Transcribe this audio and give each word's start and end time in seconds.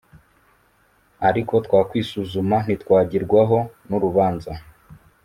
Ariko 1.29 1.53
twakwisuzuma 1.65 2.57
ntitwagirwaho 2.65 3.59
n'urubanza. 3.87 4.51